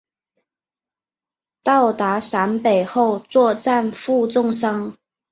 [1.61, 4.97] 到达陕北后作战负重伤。